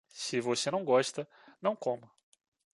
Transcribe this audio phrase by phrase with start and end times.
[0.11, 1.29] Se você não gosta,
[1.61, 2.09] não coma.